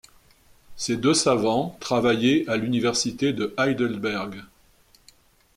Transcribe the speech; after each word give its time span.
Ces 0.77 0.97
deux 0.97 1.13
savants 1.13 1.77
travaillaient 1.79 2.49
à 2.49 2.57
l'université 2.57 3.33
de 3.33 3.53
Heidelberg. 3.59 4.43